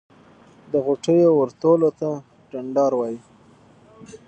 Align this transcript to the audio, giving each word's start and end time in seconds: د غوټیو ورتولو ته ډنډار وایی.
د 0.71 0.73
غوټیو 0.85 1.31
ورتولو 1.39 1.89
ته 1.99 2.09
ډنډار 2.51 2.91
وایی. 2.97 3.19